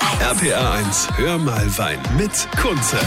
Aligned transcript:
RPA 0.00 0.78
1, 0.80 1.08
hör 1.16 1.38
mal 1.38 1.78
Wein 1.78 2.00
mit 2.18 2.48
Kunze. 2.56 2.98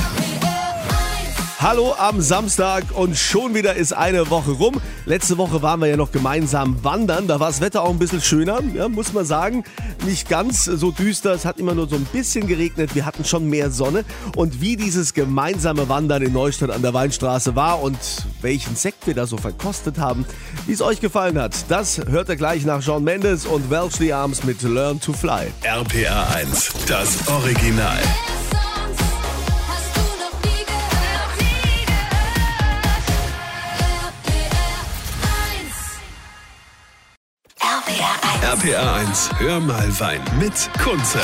Hallo 1.63 1.95
am 1.97 2.19
Samstag 2.19 2.83
und 2.93 3.15
schon 3.17 3.55
wieder 3.55 3.75
ist 3.75 3.93
eine 3.93 4.29
Woche 4.29 4.51
rum. 4.51 4.81
Letzte 5.05 5.37
Woche 5.37 5.61
waren 5.61 5.79
wir 5.79 5.87
ja 5.87 5.95
noch 5.95 6.11
gemeinsam 6.11 6.83
wandern. 6.83 7.25
Da 7.25 7.39
war 7.39 7.47
das 7.47 7.61
Wetter 7.61 7.83
auch 7.83 7.89
ein 7.91 7.99
bisschen 7.99 8.19
schöner, 8.19 8.59
ja, 8.75 8.89
muss 8.89 9.13
man 9.13 9.23
sagen. 9.23 9.63
Nicht 10.05 10.27
ganz 10.27 10.65
so 10.65 10.91
düster, 10.91 11.31
es 11.31 11.45
hat 11.45 11.59
immer 11.59 11.73
nur 11.73 11.87
so 11.87 11.95
ein 11.95 12.03
bisschen 12.03 12.47
geregnet. 12.47 12.95
Wir 12.95 13.05
hatten 13.05 13.23
schon 13.23 13.49
mehr 13.49 13.71
Sonne. 13.71 14.03
Und 14.35 14.59
wie 14.59 14.75
dieses 14.75 15.13
gemeinsame 15.13 15.87
Wandern 15.87 16.21
in 16.21 16.33
Neustadt 16.33 16.69
an 16.69 16.81
der 16.81 16.93
Weinstraße 16.93 17.55
war 17.55 17.81
und 17.81 17.97
welchen 18.41 18.75
Sekt 18.75 19.07
wir 19.07 19.13
da 19.13 19.25
so 19.25 19.37
verkostet 19.37 19.97
haben, 19.97 20.25
wie 20.67 20.73
es 20.73 20.81
euch 20.81 20.99
gefallen 20.99 21.39
hat, 21.39 21.55
das 21.69 21.97
hört 22.09 22.27
ihr 22.27 22.35
gleich 22.35 22.65
nach 22.65 22.81
Jean 22.81 23.05
Mendes 23.05 23.45
und 23.45 23.69
Welsh 23.69 24.11
Arms 24.11 24.43
mit 24.43 24.61
Learn 24.63 24.99
to 24.99 25.13
Fly. 25.13 25.47
RPA 25.63 26.27
1, 26.35 26.73
das 26.87 27.25
Original. 27.29 28.01
RPA 38.43 39.01
1, 39.01 39.31
hör 39.39 39.59
mal 39.59 39.99
Wein 39.99 40.21
mit 40.39 40.69
Kunze. 40.77 41.19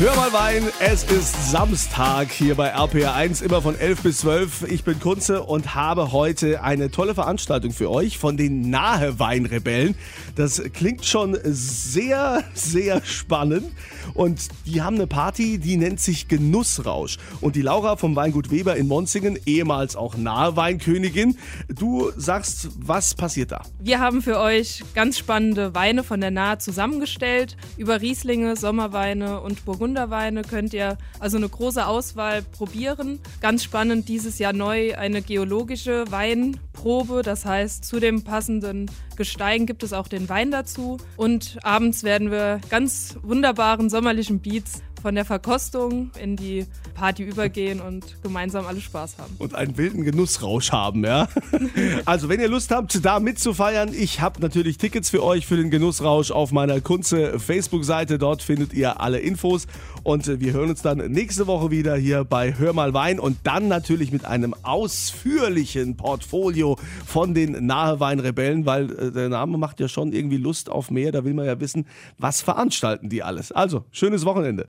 Hör 0.00 0.16
mal 0.16 0.32
Wein, 0.32 0.62
es 0.80 1.04
ist 1.04 1.50
Samstag 1.50 2.32
hier 2.32 2.54
bei 2.54 2.68
RPR 2.68 3.14
1, 3.14 3.42
immer 3.42 3.60
von 3.60 3.78
11 3.78 4.00
bis 4.02 4.18
12. 4.20 4.62
Ich 4.70 4.82
bin 4.82 4.98
Kunze 4.98 5.42
und 5.42 5.74
habe 5.74 6.10
heute 6.10 6.62
eine 6.62 6.90
tolle 6.90 7.14
Veranstaltung 7.14 7.70
für 7.72 7.90
euch 7.90 8.16
von 8.16 8.38
den 8.38 8.70
Nahe 8.70 9.18
Weinrebellen. 9.18 9.94
Das 10.36 10.62
klingt 10.72 11.04
schon 11.04 11.36
sehr, 11.44 12.42
sehr 12.54 13.04
spannend. 13.04 13.72
Und 14.14 14.48
die 14.64 14.80
haben 14.80 14.96
eine 14.96 15.06
Party, 15.06 15.58
die 15.58 15.76
nennt 15.76 16.00
sich 16.00 16.28
Genussrausch. 16.28 17.18
Und 17.42 17.54
die 17.54 17.62
Laura 17.62 17.96
vom 17.96 18.16
Weingut 18.16 18.50
Weber 18.50 18.76
in 18.76 18.88
Monzingen, 18.88 19.38
ehemals 19.44 19.96
auch 19.96 20.16
Nahe 20.16 20.56
Weinkönigin, 20.56 21.36
du 21.68 22.10
sagst, 22.16 22.70
was 22.78 23.14
passiert 23.14 23.52
da? 23.52 23.64
Wir 23.78 24.00
haben 24.00 24.22
für 24.22 24.38
euch 24.38 24.82
ganz 24.94 25.18
spannende 25.18 25.74
Weine 25.74 26.04
von 26.04 26.22
der 26.22 26.30
Nahe 26.30 26.56
zusammengestellt. 26.56 27.58
Über 27.76 28.00
Rieslinge, 28.00 28.56
Sommerweine 28.56 29.42
und 29.42 29.66
Burgunderweine 29.90 30.42
könnt 30.42 30.72
ihr 30.72 30.98
also 31.18 31.36
eine 31.36 31.48
große 31.48 31.84
Auswahl 31.84 32.42
probieren. 32.42 33.18
Ganz 33.40 33.64
spannend 33.64 34.08
dieses 34.08 34.38
Jahr 34.38 34.52
neu 34.52 34.94
eine 34.94 35.20
geologische 35.20 36.04
Weinprobe. 36.12 37.22
Das 37.22 37.44
heißt, 37.44 37.84
zu 37.84 37.98
dem 37.98 38.22
passenden 38.22 38.88
Gestein 39.16 39.66
gibt 39.66 39.82
es 39.82 39.92
auch 39.92 40.06
den 40.06 40.28
Wein 40.28 40.52
dazu. 40.52 40.98
Und 41.16 41.58
abends 41.64 42.04
werden 42.04 42.30
wir 42.30 42.60
ganz 42.70 43.16
wunderbaren 43.22 43.90
sommerlichen 43.90 44.38
Beats 44.38 44.80
von 45.00 45.14
der 45.14 45.24
Verkostung 45.24 46.10
in 46.20 46.36
die 46.36 46.66
Party 46.94 47.22
übergehen 47.22 47.80
und 47.80 48.22
gemeinsam 48.22 48.66
alle 48.66 48.80
Spaß 48.80 49.18
haben. 49.18 49.34
und 49.38 49.54
einen 49.54 49.76
wilden 49.76 50.04
Genussrausch 50.04 50.72
haben, 50.72 51.04
ja. 51.04 51.28
Also, 52.04 52.28
wenn 52.28 52.40
ihr 52.40 52.48
Lust 52.48 52.70
habt, 52.70 53.04
da 53.04 53.20
mitzufeiern, 53.20 53.92
ich 53.94 54.20
habe 54.20 54.40
natürlich 54.40 54.78
Tickets 54.78 55.10
für 55.10 55.22
euch 55.22 55.46
für 55.46 55.56
den 55.56 55.70
Genussrausch 55.70 56.30
auf 56.30 56.52
meiner 56.52 56.80
Kunze 56.80 57.38
Facebook-Seite. 57.38 58.18
Dort 58.18 58.42
findet 58.42 58.72
ihr 58.72 59.00
alle 59.00 59.18
Infos. 59.18 59.66
Und 60.02 60.26
äh, 60.28 60.40
wir 60.40 60.52
hören 60.52 60.70
uns 60.70 60.82
dann 60.82 60.98
nächste 61.10 61.46
Woche 61.46 61.70
wieder 61.70 61.96
hier 61.96 62.24
bei 62.24 62.56
Hör 62.56 62.72
mal 62.72 62.94
Wein 62.94 63.18
und 63.18 63.38
dann 63.44 63.68
natürlich 63.68 64.12
mit 64.12 64.24
einem 64.24 64.54
ausführlichen 64.62 65.96
Portfolio 65.96 66.76
von 67.06 67.34
den 67.34 67.66
Naheweinrebellen, 67.66 68.66
weil 68.66 68.90
äh, 68.90 69.12
der 69.12 69.28
Name 69.28 69.58
macht 69.58 69.80
ja 69.80 69.88
schon 69.88 70.12
irgendwie 70.12 70.38
Lust 70.38 70.70
auf 70.70 70.90
mehr. 70.90 71.12
Da 71.12 71.24
will 71.24 71.34
man 71.34 71.46
ja 71.46 71.60
wissen, 71.60 71.86
was 72.18 72.42
veranstalten 72.42 73.08
die 73.08 73.22
alles. 73.22 73.52
Also, 73.52 73.84
schönes 73.90 74.24
Wochenende. 74.24 74.66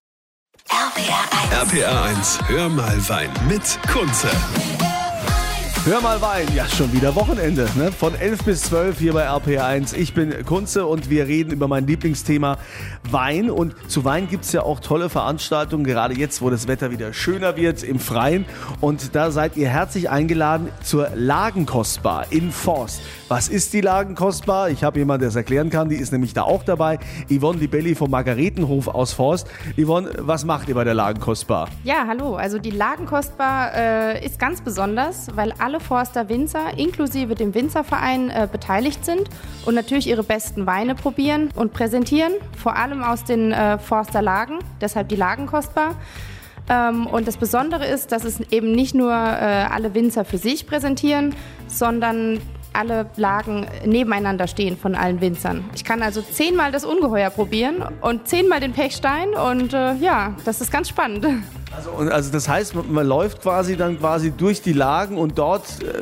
RPR 0.69 1.63
1. 1.67 1.81
RPA 1.81 2.03
1, 2.05 2.39
hör 2.47 2.69
mal 2.69 3.09
Wein 3.09 3.29
mit 3.47 3.79
Kunze. 3.91 4.29
Hör 5.85 5.99
mal 6.01 6.21
Wein, 6.21 6.47
ja 6.55 6.67
schon 6.67 6.93
wieder 6.93 7.15
Wochenende, 7.15 7.67
ne? 7.75 7.91
Von 7.91 8.13
11 8.13 8.43
bis 8.43 8.61
12 8.63 8.99
hier 8.99 9.13
bei 9.13 9.27
RPR1. 9.27 9.95
Ich 9.95 10.13
bin 10.13 10.45
Kunze 10.45 10.85
und 10.85 11.09
wir 11.09 11.25
reden 11.25 11.51
über 11.51 11.67
mein 11.67 11.87
Lieblingsthema 11.87 12.57
Wein. 13.09 13.49
Und 13.49 13.73
zu 13.89 14.05
Wein 14.05 14.29
gibt 14.29 14.45
es 14.45 14.51
ja 14.51 14.61
auch 14.61 14.79
tolle 14.79 15.09
Veranstaltungen, 15.09 15.83
gerade 15.83 16.13
jetzt, 16.13 16.41
wo 16.41 16.49
das 16.51 16.67
Wetter 16.67 16.91
wieder 16.91 17.13
schöner 17.13 17.57
wird 17.57 17.81
im 17.81 17.99
Freien. 17.99 18.45
Und 18.79 19.15
da 19.15 19.31
seid 19.31 19.57
ihr 19.57 19.69
herzlich 19.69 20.09
eingeladen 20.09 20.69
zur 20.83 21.09
Lagenkostbar 21.15 22.27
in 22.29 22.51
Forst. 22.51 23.01
Was 23.31 23.47
ist 23.47 23.71
die 23.71 23.79
Lagenkostbar? 23.79 24.71
Ich 24.71 24.83
habe 24.83 24.99
jemanden, 24.99 25.21
der 25.21 25.29
es 25.29 25.37
erklären 25.37 25.69
kann, 25.69 25.87
die 25.87 25.95
ist 25.95 26.11
nämlich 26.11 26.33
da 26.33 26.41
auch 26.41 26.63
dabei. 26.63 26.99
Yvonne 27.29 27.59
Libelli 27.59 27.95
vom 27.95 28.11
Margaretenhof 28.11 28.89
aus 28.89 29.13
Forst. 29.13 29.47
Yvonne, 29.81 30.11
was 30.17 30.43
macht 30.43 30.67
ihr 30.67 30.75
bei 30.75 30.83
der 30.83 30.95
Lagenkostbar? 30.95 31.69
Ja, 31.85 32.03
hallo. 32.05 32.35
Also 32.35 32.59
die 32.59 32.71
Lagenkostbar 32.71 33.73
äh, 33.73 34.25
ist 34.25 34.37
ganz 34.37 34.59
besonders, 34.59 35.33
weil 35.33 35.53
alle 35.59 35.79
Forster 35.79 36.27
Winzer 36.27 36.77
inklusive 36.77 37.35
dem 37.35 37.55
Winzerverein 37.55 38.31
äh, 38.31 38.49
beteiligt 38.51 39.05
sind 39.05 39.29
und 39.65 39.75
natürlich 39.75 40.07
ihre 40.07 40.23
besten 40.23 40.65
Weine 40.65 40.93
probieren 40.93 41.51
und 41.55 41.71
präsentieren, 41.71 42.33
vor 42.61 42.75
allem 42.75 43.01
aus 43.01 43.23
den 43.23 43.53
äh, 43.53 43.77
Forster 43.77 44.21
Lagen, 44.21 44.59
deshalb 44.81 45.07
die 45.07 45.15
Lagenkostbar. 45.15 45.95
Ähm, 46.69 47.07
und 47.07 47.29
das 47.29 47.37
Besondere 47.37 47.85
ist, 47.87 48.11
dass 48.11 48.25
es 48.25 48.41
eben 48.51 48.73
nicht 48.73 48.93
nur 48.93 49.13
äh, 49.13 49.67
alle 49.71 49.93
Winzer 49.93 50.25
für 50.25 50.37
sich 50.37 50.67
präsentieren, 50.67 51.33
sondern 51.67 52.41
alle 52.73 53.07
Lagen 53.15 53.67
nebeneinander 53.85 54.47
stehen 54.47 54.77
von 54.77 54.95
allen 54.95 55.21
Winzern. 55.21 55.63
Ich 55.75 55.83
kann 55.83 56.01
also 56.01 56.21
zehnmal 56.21 56.71
das 56.71 56.85
Ungeheuer 56.85 57.29
probieren 57.29 57.83
und 58.01 58.27
zehnmal 58.27 58.59
den 58.59 58.73
Pechstein 58.73 59.29
und 59.29 59.73
äh, 59.73 59.95
ja, 59.95 60.35
das 60.45 60.61
ist 60.61 60.71
ganz 60.71 60.89
spannend. 60.89 61.25
Also, 61.73 61.91
also 61.91 62.31
das 62.31 62.49
heißt, 62.49 62.75
man, 62.75 62.91
man 62.91 63.07
läuft 63.07 63.41
quasi 63.41 63.77
dann 63.77 63.97
quasi 63.99 64.31
durch 64.31 64.61
die 64.61 64.73
Lagen 64.73 65.17
und 65.17 65.37
dort, 65.37 65.81
äh, 65.81 66.01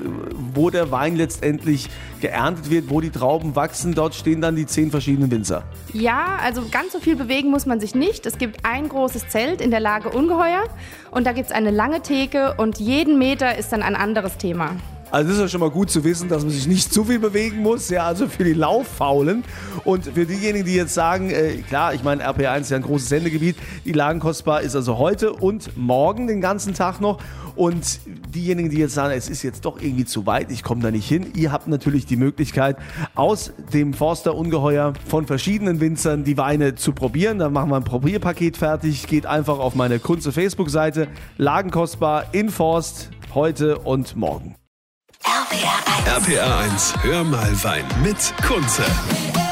wo 0.53 0.69
der 0.69 0.89
Wein 0.91 1.15
letztendlich 1.15 1.89
geerntet 2.21 2.69
wird, 2.69 2.89
wo 2.89 3.01
die 3.01 3.11
Trauben 3.11 3.55
wachsen, 3.55 3.93
dort 3.93 4.15
stehen 4.15 4.41
dann 4.41 4.55
die 4.55 4.65
zehn 4.65 4.89
verschiedenen 4.89 5.29
Winzer. 5.29 5.63
Ja, 5.93 6.37
also 6.43 6.63
ganz 6.71 6.93
so 6.93 6.99
viel 6.99 7.15
bewegen 7.15 7.51
muss 7.51 7.65
man 7.65 7.79
sich 7.79 7.93
nicht. 7.93 8.25
Es 8.25 8.37
gibt 8.37 8.65
ein 8.65 8.89
großes 8.89 9.29
Zelt 9.29 9.61
in 9.61 9.69
der 9.69 9.79
Lage 9.79 10.09
Ungeheuer 10.09 10.63
und 11.11 11.27
da 11.27 11.33
gibt 11.33 11.47
es 11.47 11.55
eine 11.55 11.71
lange 11.71 12.01
Theke 12.01 12.55
und 12.57 12.79
jeden 12.79 13.19
Meter 13.19 13.57
ist 13.57 13.71
dann 13.71 13.83
ein 13.83 13.95
anderes 13.95 14.37
Thema. 14.37 14.75
Also 15.11 15.31
ist 15.31 15.39
ja 15.39 15.47
schon 15.47 15.61
mal 15.61 15.71
gut 15.71 15.89
zu 15.89 16.03
wissen, 16.03 16.29
dass 16.29 16.43
man 16.43 16.51
sich 16.51 16.67
nicht 16.67 16.93
zu 16.93 17.03
viel 17.03 17.17
bewegen 17.17 17.63
muss, 17.63 17.89
ja, 17.89 18.05
also 18.05 18.27
für 18.27 18.43
die 18.43 18.53
Lauffaulen. 18.53 19.43
Und 19.83 20.05
für 20.05 20.25
diejenigen, 20.25 20.65
die 20.65 20.75
jetzt 20.75 20.93
sagen, 20.93 21.31
äh, 21.31 21.57
klar, 21.67 21.95
ich 21.95 22.03
meine, 22.03 22.23
RPR1 22.27 22.61
ist 22.61 22.69
ja 22.71 22.77
ein 22.77 22.83
großes 22.83 23.09
Sendegebiet, 23.09 23.55
die 23.85 23.91
Lagenkostbar 23.91 24.61
ist 24.61 24.75
also 24.75 24.99
heute 24.99 25.33
und 25.33 25.75
morgen 25.75 26.27
den 26.27 26.41
ganzen 26.41 26.75
Tag 26.75 27.01
noch. 27.01 27.19
Und 27.55 27.99
diejenigen, 28.33 28.69
die 28.69 28.77
jetzt 28.77 28.93
sagen, 28.93 29.13
es 29.13 29.29
ist 29.29 29.41
jetzt 29.41 29.65
doch 29.65 29.81
irgendwie 29.81 30.05
zu 30.05 30.25
weit, 30.25 30.51
ich 30.51 30.63
komme 30.63 30.81
da 30.81 30.91
nicht 30.91 31.07
hin, 31.07 31.33
ihr 31.35 31.51
habt 31.51 31.67
natürlich 31.67 32.05
die 32.05 32.15
Möglichkeit, 32.15 32.77
aus 33.15 33.51
dem 33.73 33.93
Forster 33.93 34.35
Ungeheuer 34.35 34.93
von 35.07 35.25
verschiedenen 35.25 35.81
Winzern 35.81 36.23
die 36.23 36.37
Weine 36.37 36.75
zu 36.75 36.93
probieren. 36.93 37.39
Dann 37.39 37.51
machen 37.51 37.71
wir 37.71 37.77
ein 37.77 37.83
Probierpaket 37.83 38.57
fertig, 38.57 39.07
geht 39.07 39.25
einfach 39.25 39.59
auf 39.59 39.75
meine 39.75 39.99
Kunze 39.99 40.31
Facebook-Seite, 40.31 41.07
Lagenkostbar 41.37 42.25
in 42.31 42.49
Forst, 42.49 43.09
heute 43.33 43.79
und 43.79 44.15
morgen. 44.15 44.55
RPR 45.59 46.05
1. 46.05 46.07
RPA 46.07 46.65
1, 46.65 46.93
hör 47.03 47.23
mal 47.23 47.63
Wein 47.63 47.85
mit 48.03 48.33
Kunze. 48.47 49.48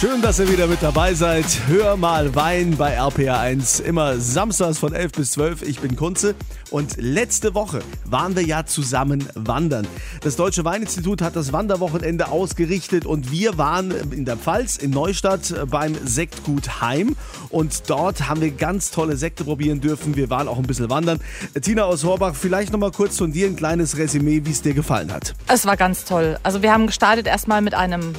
Schön, 0.00 0.22
dass 0.22 0.38
ihr 0.38 0.50
wieder 0.50 0.66
mit 0.66 0.82
dabei 0.82 1.12
seid. 1.12 1.44
Hör 1.66 1.94
mal 1.94 2.34
Wein 2.34 2.74
bei 2.78 2.98
RPR1. 2.98 3.82
Immer 3.82 4.16
samstags 4.16 4.78
von 4.78 4.94
11 4.94 5.12
bis 5.12 5.32
12. 5.32 5.60
Ich 5.60 5.80
bin 5.80 5.94
Kunze. 5.94 6.34
Und 6.70 6.96
letzte 6.96 7.52
Woche 7.52 7.80
waren 8.06 8.34
wir 8.34 8.42
ja 8.42 8.64
zusammen 8.64 9.28
wandern. 9.34 9.86
Das 10.22 10.36
Deutsche 10.36 10.64
Weininstitut 10.64 11.20
hat 11.20 11.36
das 11.36 11.52
Wanderwochenende 11.52 12.28
ausgerichtet 12.28 13.04
und 13.04 13.30
wir 13.30 13.58
waren 13.58 13.90
in 14.10 14.24
der 14.24 14.38
Pfalz, 14.38 14.78
in 14.78 14.88
Neustadt, 14.88 15.54
beim 15.68 15.94
Sektgut 16.06 16.80
Heim. 16.80 17.14
Und 17.50 17.90
dort 17.90 18.26
haben 18.26 18.40
wir 18.40 18.52
ganz 18.52 18.92
tolle 18.92 19.18
Sekte 19.18 19.44
probieren 19.44 19.82
dürfen. 19.82 20.16
Wir 20.16 20.30
waren 20.30 20.48
auch 20.48 20.56
ein 20.56 20.62
bisschen 20.66 20.88
wandern. 20.88 21.20
Tina 21.60 21.82
aus 21.82 22.04
Horbach, 22.04 22.34
vielleicht 22.34 22.72
nochmal 22.72 22.92
kurz 22.92 23.18
von 23.18 23.32
dir 23.32 23.48
ein 23.48 23.56
kleines 23.56 23.98
Resümee, 23.98 24.40
wie 24.46 24.50
es 24.50 24.62
dir 24.62 24.72
gefallen 24.72 25.12
hat. 25.12 25.34
Es 25.46 25.66
war 25.66 25.76
ganz 25.76 26.06
toll. 26.06 26.38
Also 26.42 26.62
wir 26.62 26.72
haben 26.72 26.86
gestartet 26.86 27.26
erstmal 27.26 27.60
mit 27.60 27.74
einem 27.74 28.14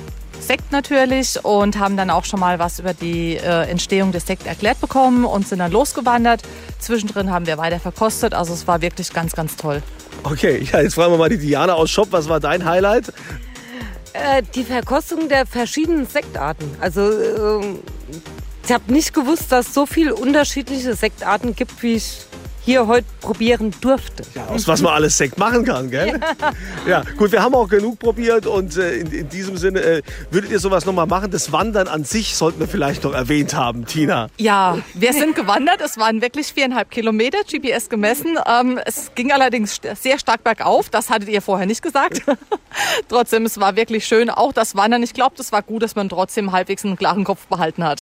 Sekt 0.51 0.74
natürlich 0.74 1.45
und 1.45 1.80
haben 1.80 1.95
dann 1.95 2.09
auch 2.09 2.25
schon 2.25 2.42
mal 2.42 2.59
was 2.59 2.80
über 2.80 2.94
die 2.94 3.38
äh, 3.38 3.69
Entstehung 3.69 4.12
des 4.12 4.27
Sekt 4.27 4.45
erklärt 4.45 4.81
bekommen 4.81 5.24
und 5.24 5.48
sind 5.48 5.59
dann 5.59 5.71
losgewandert. 5.71 6.42
Zwischendrin 6.77 7.31
haben 7.31 7.48
wir 7.48 7.57
weiter 7.57 7.80
verkostet. 7.80 8.33
Also 8.33 8.53
es 8.53 8.68
war 8.68 8.81
wirklich 8.81 9.13
ganz, 9.13 9.31
ganz 9.31 9.56
toll. 9.56 9.81
Okay, 10.24 10.68
ja, 10.69 10.81
jetzt 10.81 10.95
fragen 10.95 11.13
wir 11.13 11.18
mal 11.18 11.30
die 11.30 11.38
Diana 11.38 11.75
aus 11.75 11.89
Shop. 11.89 12.09
Was 12.12 12.27
war 12.27 12.42
dein 12.42 12.65
Highlight? 12.65 13.13
Äh, 14.12 14.44
die 14.53 14.65
Verkostung 14.65 15.30
der 15.30 15.45
verschiedenen 15.45 16.06
Sektarten. 16.06 16.69
Also 16.81 17.00
ähm, 17.00 17.80
ich 18.65 18.74
habe 18.74 18.92
nicht 18.92 19.13
gewusst, 19.13 19.54
dass 19.54 19.69
es 19.69 19.74
so 19.74 19.86
viele 19.86 20.15
unterschiedliche 20.15 20.95
Sektarten 20.95 21.56
gibt, 21.56 21.81
wie 21.81 21.94
ich 21.94 22.25
hier 22.63 22.88
heute 22.88 23.08
probieren 23.22 23.74
durfte. 23.81 24.24
Aus 24.50 24.68
was 24.68 24.81
man 24.81 24.94
alles 24.94 25.18
Sekt 25.18 25.38
machen 25.38 25.66
kann, 25.66 25.90
gell? 25.90 26.19
Ja, 26.88 27.04
gut, 27.18 27.31
wir 27.31 27.42
haben 27.42 27.56
auch 27.56 27.68
genug 27.68 28.00
probiert 28.00 28.46
und 28.46 28.78
äh, 28.78 28.98
in, 28.98 29.12
in 29.12 29.30
diesem 29.30 29.58
Sinne, 29.58 29.80
äh, 29.81 30.02
würdet 30.30 30.52
ihr 30.52 30.60
sowas 30.60 30.86
nochmal 30.86 31.08
machen? 31.08 31.31
Das 31.31 31.52
Wandern 31.52 31.88
an 31.88 32.04
sich 32.04 32.36
sollten 32.36 32.60
wir 32.60 32.68
vielleicht 32.68 33.04
noch 33.04 33.13
erwähnt 33.13 33.54
haben, 33.56 33.86
Tina. 33.86 34.28
Ja, 34.38 34.78
wir 34.94 35.13
sind 35.13 35.36
gewandert. 35.36 35.81
Es 35.84 35.98
waren 35.98 36.22
wirklich 36.22 36.54
viereinhalb 36.54 36.92
Kilometer, 36.92 37.40
GPS 37.50 37.90
gemessen. 37.90 38.38
Ähm, 38.48 38.80
es 38.86 39.12
ging 39.16 39.31
allerdings 39.31 39.80
st- 39.81 39.96
sehr 39.96 40.19
stark 40.19 40.44
bergauf. 40.44 40.90
Das 40.90 41.10
hattet 41.10 41.30
ihr 41.30 41.42
vorher 41.42 41.66
nicht 41.66 41.81
gesagt. 41.81 42.22
trotzdem, 43.10 43.46
es 43.46 43.60
war 43.60 43.75
wirklich 43.75 44.06
schön. 44.06 44.30
Auch 44.30 44.54
das 44.54 44.75
Wandern. 44.75 45.04
Ich 45.04 45.14
glaube, 45.14 45.36
das 45.38 45.52
war 45.52 45.62
gut, 45.62 45.84
dass 45.84 45.96
man 45.96 46.10
trotzdem 46.10 46.52
halbwegs 46.52 46.86
einen 46.86 46.96
klaren 46.98 47.24
Kopf 47.24 47.46
behalten 47.48 47.84
hat. 47.84 48.00